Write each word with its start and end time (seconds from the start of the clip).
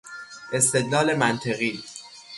استدلال 0.53 1.13
منطقی 1.19 1.83